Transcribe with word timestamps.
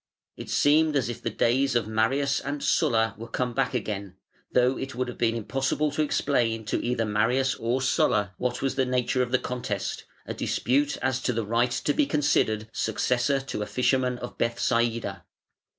It 0.35 0.49
seemed 0.49 0.95
as 0.95 1.09
if 1.09 1.21
the 1.21 1.29
days 1.29 1.75
of 1.75 1.87
Marius 1.87 2.39
and 2.39 2.63
Sulla 2.63 3.13
were 3.19 3.27
come 3.27 3.53
back 3.53 3.75
again, 3.75 4.15
though 4.51 4.75
it 4.75 4.95
would 4.95 5.07
have 5.07 5.19
been 5.19 5.35
impossible 5.35 5.91
to 5.91 6.01
explain 6.01 6.65
to 6.65 6.83
either 6.83 7.05
Marius 7.05 7.53
or 7.53 7.83
Sulla 7.83 8.33
what 8.39 8.63
was 8.63 8.73
the 8.73 8.85
nature 8.87 9.21
of 9.21 9.31
the 9.31 9.37
contest, 9.37 10.05
a 10.25 10.33
dispute 10.33 10.97
as 11.03 11.21
to 11.21 11.33
the 11.33 11.45
right 11.45 11.69
to 11.69 11.93
be 11.93 12.07
considered 12.07 12.67
successor 12.73 13.39
to 13.41 13.61
a 13.61 13.67
fisherman 13.67 14.17
of 14.17 14.39
Bethsaida. 14.39 15.23